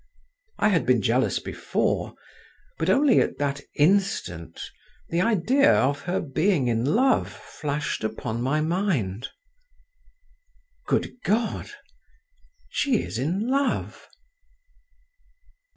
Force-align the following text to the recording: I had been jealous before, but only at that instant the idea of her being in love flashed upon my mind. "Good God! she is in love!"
I 0.57 0.69
had 0.69 0.87
been 0.87 1.03
jealous 1.03 1.37
before, 1.37 2.15
but 2.79 2.89
only 2.89 3.19
at 3.19 3.37
that 3.37 3.61
instant 3.75 4.59
the 5.09 5.21
idea 5.21 5.71
of 5.75 5.99
her 6.05 6.19
being 6.19 6.67
in 6.67 6.83
love 6.83 7.29
flashed 7.31 8.03
upon 8.03 8.41
my 8.41 8.61
mind. 8.61 9.29
"Good 10.87 11.21
God! 11.23 11.69
she 12.67 13.03
is 13.03 13.19
in 13.19 13.47
love!" 13.47 14.07